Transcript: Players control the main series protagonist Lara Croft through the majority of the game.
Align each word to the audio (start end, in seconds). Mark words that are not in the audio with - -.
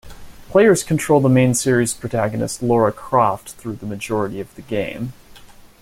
Players 0.49 0.81
control 0.83 1.19
the 1.19 1.29
main 1.29 1.53
series 1.53 1.93
protagonist 1.93 2.63
Lara 2.63 2.91
Croft 2.91 3.51
through 3.51 3.75
the 3.75 3.85
majority 3.85 4.39
of 4.41 4.51
the 4.55 4.63
game. 4.63 5.13